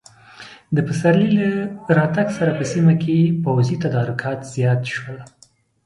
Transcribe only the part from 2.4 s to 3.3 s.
په سیمه کې